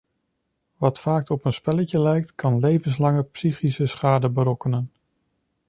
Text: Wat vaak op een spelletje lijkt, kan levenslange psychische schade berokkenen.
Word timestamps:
Wat 0.77 0.99
vaak 0.99 1.29
op 1.29 1.45
een 1.45 1.53
spelletje 1.53 2.01
lijkt, 2.01 2.35
kan 2.35 2.59
levenslange 2.59 3.23
psychische 3.23 3.85
schade 3.85 4.29
berokkenen. 4.29 4.91